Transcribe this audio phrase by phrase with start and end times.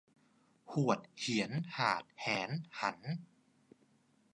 [0.71, 2.99] หวดเหียนหาดแหนหัน